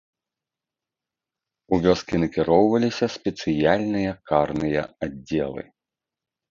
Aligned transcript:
У 1.75 1.79
вёскі 1.85 2.15
накіроўваліся 2.23 3.05
спецыяльныя 3.17 4.11
карныя 4.33 4.81
аддзелы. 5.09 5.63